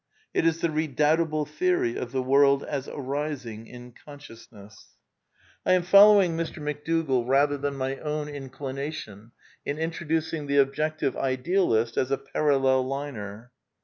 [0.33, 4.95] It is the redoubtable theory of the world as ^^ arising in consciousness."
[5.63, 6.57] I am following Mr.
[6.57, 9.29] McDougall rather than my own in clination
[9.63, 13.51] in including the Objective Idealist as a Parallel liner.